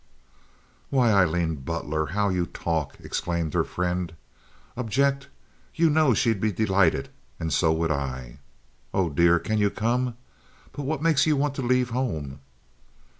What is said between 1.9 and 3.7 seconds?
how you talk!" exclaimed her